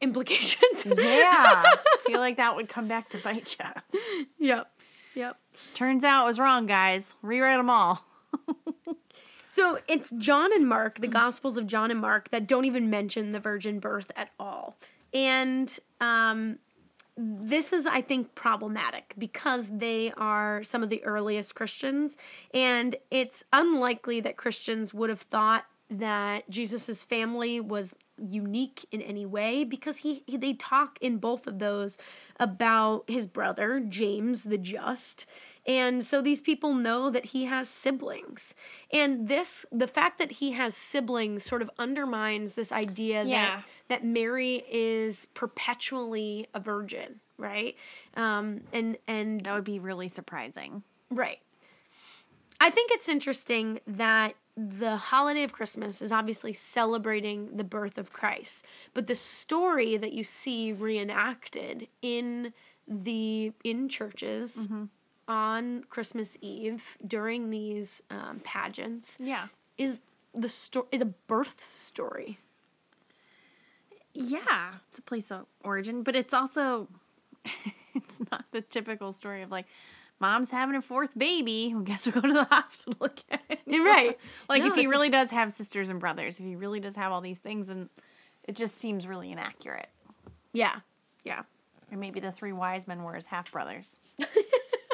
[0.02, 0.86] implications.
[0.98, 4.26] yeah, I feel like that would come back to bite you.
[4.38, 4.70] yep.
[5.16, 5.38] Yep.
[5.74, 7.16] Turns out it was wrong, guys.
[7.22, 8.06] Rewrite them all.
[9.54, 13.34] So it's John and Mark, the Gospels of John and Mark, that don't even mention
[13.34, 14.78] the virgin birth at all.
[15.14, 16.58] And um,
[17.16, 22.18] this is, I think, problematic because they are some of the earliest Christians.
[22.52, 27.94] And it's unlikely that Christians would have thought that Jesus' family was
[28.30, 31.98] unique in any way because he, he they talk in both of those
[32.40, 35.26] about his brother James the just
[35.66, 38.54] and so these people know that he has siblings
[38.92, 43.58] and this the fact that he has siblings sort of undermines this idea Yeah.
[43.58, 47.76] that that Mary is perpetually a virgin right
[48.16, 50.84] um and and That would be really surprising.
[51.10, 51.40] Right.
[52.60, 58.14] I think it's interesting that the holiday of Christmas is obviously celebrating the birth of
[58.14, 62.54] Christ, but the story that you see reenacted in
[62.88, 64.68] the in churches
[65.28, 69.48] on Christmas Eve during these um, pageants Yeah.
[69.78, 70.00] is
[70.34, 72.38] the story is a birth story.
[74.14, 76.88] Yeah, it's a place of origin, but it's also
[77.96, 79.66] it's not the typical story of like
[80.24, 81.72] mom's having a fourth baby.
[81.74, 83.58] Well, guess we go to the hospital again.
[83.66, 84.18] You're right.
[84.50, 87.12] like No, if he really does have sisters and brothers, if he really does have
[87.12, 87.90] all these things, and
[88.46, 89.90] it just seems really inaccurate.
[90.54, 90.78] Yeah.
[91.26, 91.42] Yeah.
[91.92, 94.00] And maybe the three wise men were his half brothers.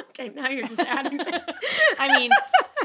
[0.10, 1.54] Okay, now you're just adding things.
[1.98, 2.32] I mean,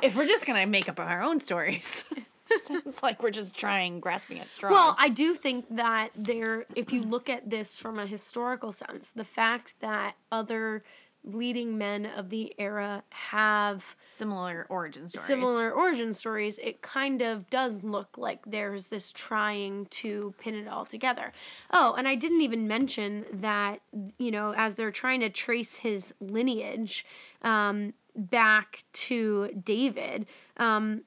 [0.02, 2.04] if we're just gonna make up our own stories,
[2.50, 4.72] it sounds like we're just trying grasping at straws.
[4.72, 9.10] Well, I do think that there, if you look at this from a historical sense,
[9.10, 10.84] the fact that other
[11.24, 15.26] leading men of the era have similar origin stories.
[15.26, 20.68] similar origin stories, it kind of does look like there's this trying to pin it
[20.68, 21.32] all together.
[21.70, 23.80] Oh, and I didn't even mention that,
[24.18, 27.06] you know, as they're trying to trace his lineage
[27.42, 30.26] um, back to David,
[30.58, 31.02] um,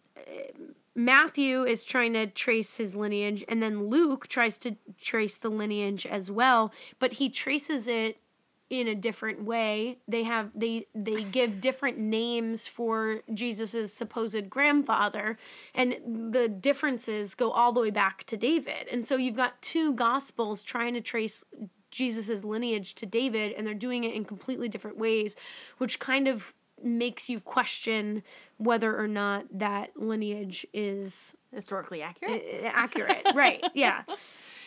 [0.96, 6.08] Matthew is trying to trace his lineage, and then Luke tries to trace the lineage
[6.08, 8.18] as well, but he traces it
[8.70, 9.98] in a different way.
[10.08, 15.38] They have they they give different names for Jesus's supposed grandfather,
[15.74, 18.88] and the differences go all the way back to David.
[18.92, 21.44] And so you've got two gospels trying to trace
[21.92, 25.36] Jesus's lineage to David, and they're doing it in completely different ways,
[25.78, 26.54] which kind of
[26.84, 28.22] makes you question
[28.58, 32.44] whether or not that lineage is historically accurate.
[32.66, 33.26] accurate.
[33.34, 33.64] right.
[33.74, 34.04] Yeah.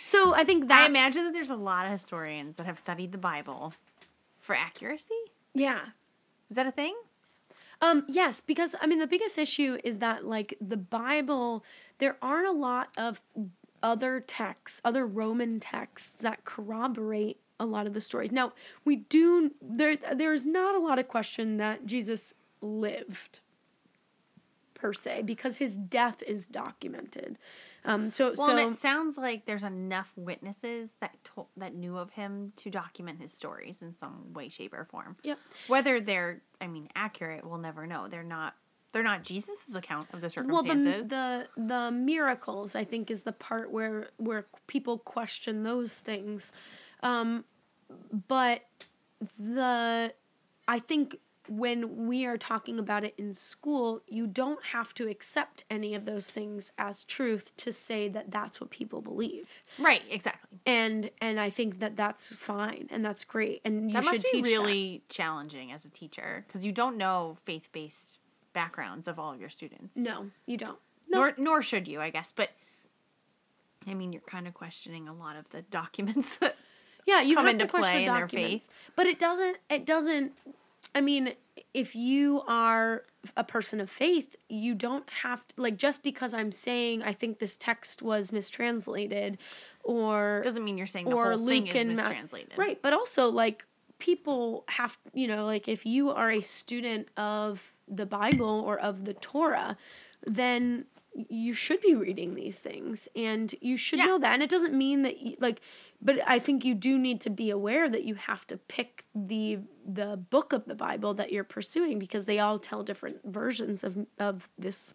[0.03, 3.13] So I think that I imagine that there's a lot of historians that have studied
[3.13, 3.75] the Bible
[4.51, 5.15] for accuracy.
[5.55, 5.79] Yeah.
[6.49, 6.97] Is that a thing?
[7.81, 11.65] Um, yes, because I mean the biggest issue is that like the Bible,
[11.99, 13.21] there aren't a lot of
[13.81, 18.33] other texts, other Roman texts that corroborate a lot of the stories.
[18.33, 18.53] Now
[18.85, 19.97] we do there.
[19.97, 23.39] There's not a lot of question that Jesus lived
[24.75, 27.39] per se because his death is documented.
[27.85, 31.97] Um, so Well, so and it sounds like there's enough witnesses that to- that knew
[31.97, 35.17] of him to document his stories in some way, shape, or form.
[35.23, 35.39] Yep.
[35.69, 38.09] Whether they're, I mean, accurate, we'll never know.
[38.09, 38.55] They're not.
[38.93, 41.09] They're not Jesus' account of the well circumstances.
[41.09, 46.51] the, the the miracles i think is the part where where people question those things
[47.05, 47.45] um
[48.27, 48.63] but
[49.39, 50.13] the
[50.67, 55.65] i think when we are talking about it in school you don't have to accept
[55.71, 60.59] any of those things as truth to say that that's what people believe right, exactly.
[60.67, 64.25] and and i think that that's fine and that's great and you that should must
[64.25, 64.51] be teach that.
[64.51, 68.19] really challenging as a teacher because you don't know faith-based
[68.53, 69.97] backgrounds of all of your students.
[69.97, 70.79] no you don't
[71.11, 72.33] Nor nor should you, I guess.
[72.35, 72.51] But
[73.87, 76.57] I mean, you're kind of questioning a lot of the documents that
[77.07, 78.67] yeah you come have into play in their documents.
[78.69, 78.77] faith.
[78.95, 80.33] but it doesn't it doesn't
[80.95, 81.33] i mean
[81.75, 83.05] if you are
[83.37, 87.39] a person of faith you don't have to like just because i'm saying i think
[87.39, 89.39] this text was mistranslated
[89.85, 92.53] or doesn't mean you're saying the or whole thing Luke is and Ma- mistranslated.
[92.57, 93.65] right but also like
[93.99, 99.05] people have you know like if you are a student of the bible or of
[99.05, 99.77] the torah
[100.27, 100.85] then
[101.29, 104.07] you should be reading these things and you should Yeah.
[104.07, 105.61] know that and it doesn't mean that you, like
[106.03, 109.59] but I think you do need to be aware that you have to pick the
[109.87, 114.07] the book of the Bible that you're pursuing because they all tell different versions of
[114.19, 114.93] of this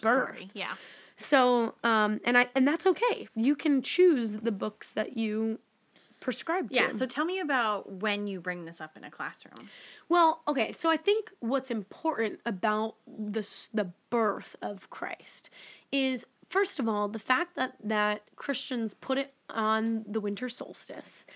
[0.00, 0.38] birth.
[0.38, 0.74] Story, Yeah.
[1.16, 3.28] So, um, and I and that's okay.
[3.34, 5.60] You can choose the books that you
[6.20, 6.80] prescribe to.
[6.80, 6.90] Yeah.
[6.90, 9.68] So tell me about when you bring this up in a classroom.
[10.08, 15.50] Well, okay, so I think what's important about this the birth of Christ
[15.92, 21.26] is first of all the fact that that Christians put it on the winter solstice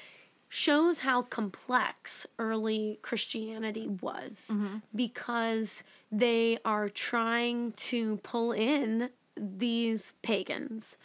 [0.48, 4.50] shows how complex early Christianity was
[4.94, 10.98] because they are trying to pull in these pagans.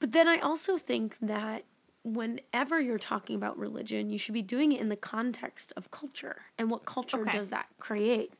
[0.00, 1.64] But then I also think that
[2.02, 6.42] whenever you're talking about religion, you should be doing it in the context of culture
[6.58, 7.32] and what culture Okay.
[7.32, 8.34] does that create.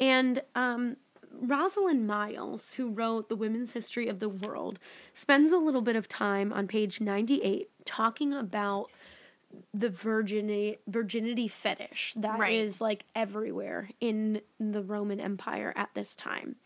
[0.00, 0.96] And um,
[1.40, 4.78] Rosalind Miles, who wrote The Women's History of the World,
[5.12, 8.90] spends a little bit of time on page 98 talking about
[9.72, 12.86] the virginity virginity fetish that is Right.
[12.86, 16.56] like everywhere in the Roman Empire at this time.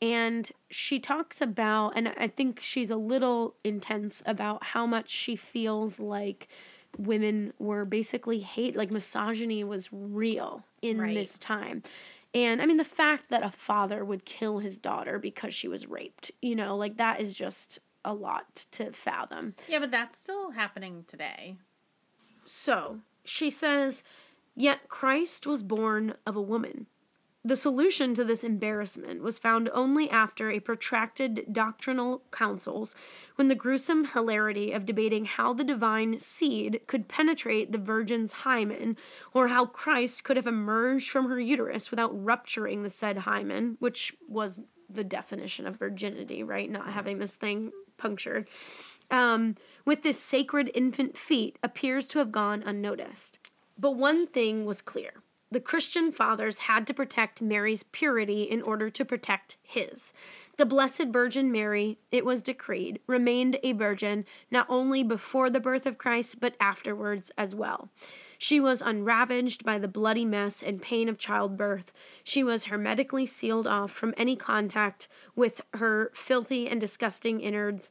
[0.00, 5.36] And she talks about, and I think she's a little intense about how much she
[5.36, 6.48] feels like
[6.98, 11.14] women were basically hate, like misogyny was real in Right.
[11.14, 11.84] this time.
[12.34, 15.86] And I mean, the fact that a father would kill his daughter because she was
[15.86, 19.54] raped, you know, like that is just a lot to fathom.
[19.68, 21.56] Yeah, but that's still happening today.
[22.44, 24.02] So she says,
[24.54, 26.86] Yet Christ was born of a woman.
[27.44, 32.94] The solution to this embarrassment was found only after a protracted doctrinal councils,
[33.34, 38.96] when the gruesome hilarity of debating how the divine seed could penetrate the virgin's hymen,
[39.34, 44.14] or how Christ could have emerged from her uterus without rupturing the said hymen, which
[44.28, 46.70] was the definition of virginity, right?
[46.70, 48.48] Not having this thing punctured
[49.12, 53.38] um, with this sacred infant feet appears to have gone unnoticed.
[53.78, 55.12] But one thing was clear
[55.52, 60.12] the Christian fathers had to protect Mary's purity in order to protect his.
[60.56, 65.86] The Blessed Virgin Mary, it was decreed, remained a virgin not only before the birth
[65.86, 67.90] of Christ, but afterwards as well.
[68.38, 71.92] She was unravaged by the bloody mess and pain of childbirth.
[72.24, 77.90] She was hermetically sealed off from any contact with her filthy and disgusting innards.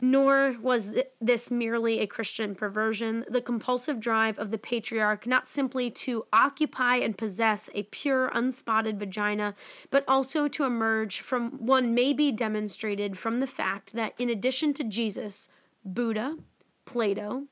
[0.00, 5.46] Nor was th- this merely a Christian perversion, the compulsive drive of the patriarch not
[5.46, 9.54] simply to occupy and possess a pure, unspotted vagina,
[9.90, 14.72] but also to emerge from one may be demonstrated from the fact that in addition
[14.74, 15.48] to Jesus,
[15.84, 16.38] Buddha,
[16.84, 17.44] Plato,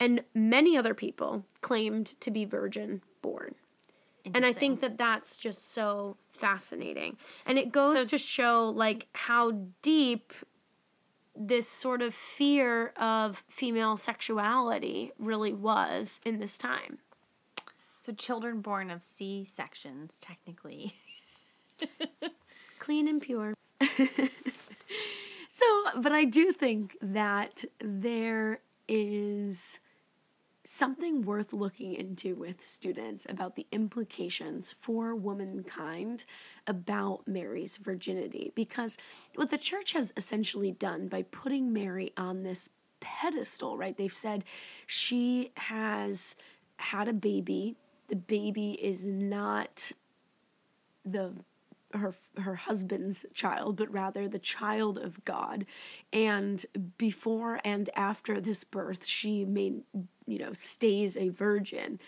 [0.00, 3.54] and many other people claimed to be virgin born.
[4.34, 7.16] And I think that that's just so fascinating.
[7.44, 10.32] And it goes So- to show like how deep
[11.36, 16.98] this sort of fear of female sexuality really was in this time.
[17.98, 20.94] So children born of C sections, technically.
[22.78, 23.54] Clean and pure.
[25.48, 25.66] so,
[25.96, 29.80] but I do think that there is
[30.64, 36.24] something worth looking into with students about the implications for womankind
[36.66, 38.50] about Mary's virginity.
[38.54, 38.96] Because
[39.34, 43.96] what the church has essentially done by putting Mary on this pedestal, right?
[43.96, 44.44] They've said
[44.86, 46.36] she has
[46.76, 47.76] had a baby.
[48.08, 49.92] The baby is not
[51.04, 51.34] the
[51.94, 55.64] her her husband's child but rather the child of God
[56.12, 56.64] and
[56.98, 59.74] before and after this birth she may
[60.26, 61.98] you know stays a virgin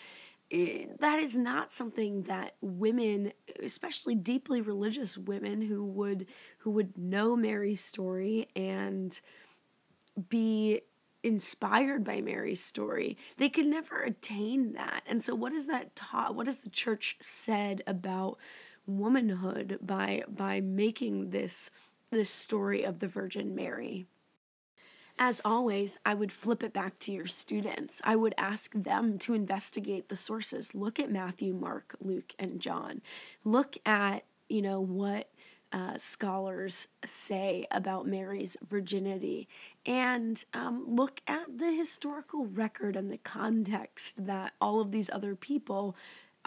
[0.49, 6.25] Eh, that is not something that women especially deeply religious women who would
[6.59, 9.19] who would know Mary's story and
[10.29, 10.81] be
[11.21, 13.17] inspired by Mary's story.
[13.35, 15.01] They could never attain that.
[15.05, 16.35] And so what is that taught?
[16.35, 18.37] What has the church said about
[18.87, 21.69] womanhood by by making this
[22.09, 24.07] this story of the Virgin Mary?
[25.19, 28.01] As always, I would flip it back to your students.
[28.03, 30.75] I would ask them to investigate the sources.
[30.75, 33.01] Look at Matthew, Mark, Luke, and John.
[33.43, 35.29] Look at, you know, what
[35.71, 39.47] uh, scholars say about Mary's virginity
[39.85, 45.35] and um, look at the historical record and the context that all of these other
[45.35, 45.95] people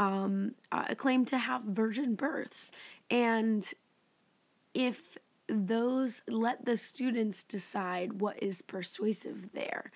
[0.01, 2.73] um, uh, claim to have virgin births.
[3.11, 3.71] And
[4.75, 9.93] if those, let the students decide what is persuasive there.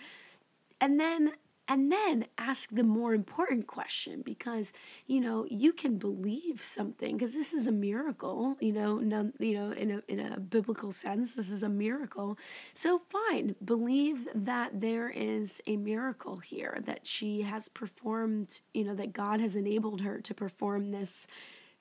[0.80, 1.32] And then
[1.68, 4.72] and then ask the more important question because
[5.06, 9.54] you know you can believe something because this is a miracle you know no, you
[9.54, 12.38] know in a in a biblical sense this is a miracle.
[12.74, 18.94] So fine believe that there is a miracle here that she has performed you know
[18.94, 21.26] that God has enabled her to perform this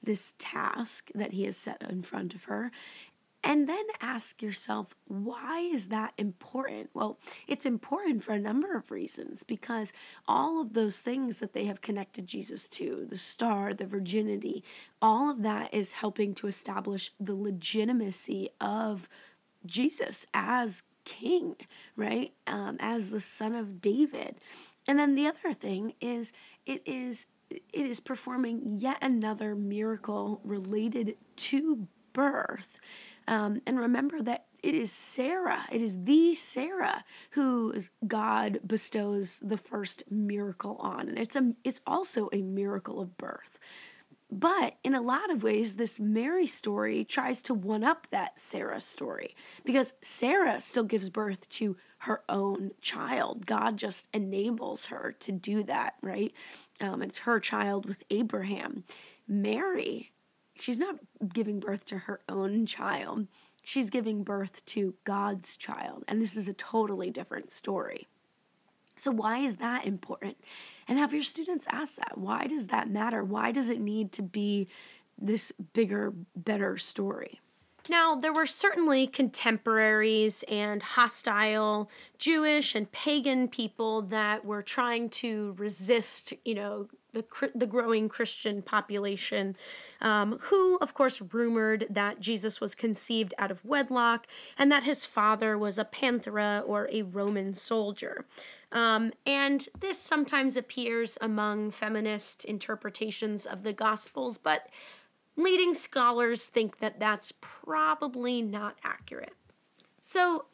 [0.02, 2.72] this task that he has set in front of her
[3.44, 6.90] and then ask yourself, why is that important?
[6.94, 9.92] Well, it's important for a number of reasons because
[10.28, 14.64] all of those things that they have connected Jesus to the star, the virginity
[15.04, 19.10] all of that is helping to establish the legitimacy of
[19.66, 21.58] Jesus as king,
[21.98, 22.32] right?
[22.48, 24.38] Um, as the son of David.
[24.88, 26.32] And then the other thing is,
[26.66, 32.80] it is it is performing yet another miracle related to birth
[33.28, 37.74] um, and remember that it is Sarah, it is the Sarah who
[38.08, 41.10] God bestows the first miracle on.
[41.10, 43.60] And it's a it's also a miracle of birth.
[44.32, 48.82] But in a lot of ways, this Mary story tries to one up that Sarah
[48.82, 53.46] story because Sarah still gives birth to her own child.
[53.46, 56.34] God just enables her to do that, right?
[56.82, 58.86] Um, it's her child with Abraham.
[59.28, 60.13] Mary
[60.64, 60.96] she's not
[61.34, 63.28] giving birth to her own child.
[63.64, 66.06] She's giving birth to God's child.
[66.08, 68.08] And this is a totally different story.
[68.96, 70.38] So, why is that important?
[70.88, 72.18] And have your students ask that.
[72.18, 73.26] Why does that matter?
[73.26, 74.70] Why does it need to be
[75.18, 77.42] this bigger, better story?
[77.90, 85.56] Now, there were certainly contemporaries and hostile Jewish and pagan people that were trying to
[85.58, 87.24] resist, you know, the,
[87.56, 89.56] the growing Christian population,
[90.02, 95.06] um, who, of course, rumored that Jesus was conceived out of wedlock and that his
[95.06, 98.26] father was a panthera or a Roman soldier.
[98.72, 104.68] Um, and this sometimes appears among feminist interpretations of the Gospels, but
[105.36, 109.36] leading scholars think that that's probably not accurate.
[110.00, 110.46] So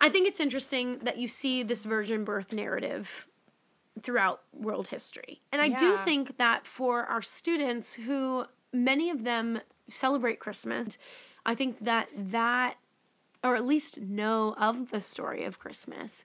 [0.00, 3.27] I think it's interesting that you see this virgin birth narrative
[4.02, 5.40] throughout world history.
[5.52, 5.76] And I yeah.
[5.76, 10.98] do think that for our students who many of them celebrate Christmas,
[11.46, 12.74] I think that that
[13.44, 16.24] or at least know of the story of Christmas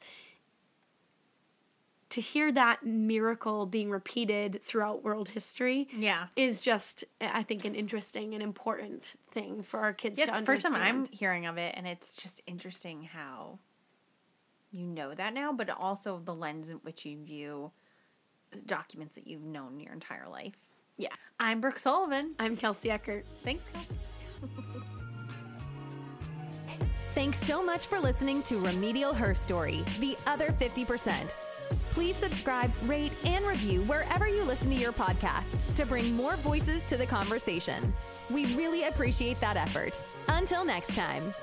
[2.13, 7.73] to hear that miracle being repeated throughout world history yeah is just i think an
[7.73, 10.75] interesting and important thing for our kids yeah, to it's understand.
[10.75, 13.57] the first time i'm hearing of it and it's just interesting how
[14.73, 17.71] you know that now but also the lens in which you view
[18.65, 20.53] documents that you've known your entire life
[20.97, 23.95] yeah i'm brooke sullivan i'm kelsey eckert thanks kelsey
[27.13, 31.31] Thanks so much for listening to Remedial Herstory, the other 50%.
[31.91, 36.83] Please subscribe, rate, and review wherever you listen to your podcasts to bring more voices
[36.87, 37.93] to the conversation.
[38.31, 39.95] We really appreciate that effort.
[40.27, 41.35] Until next time.